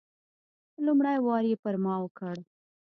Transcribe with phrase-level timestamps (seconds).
[0.85, 2.35] لومړی وار یې پر ما وکړ.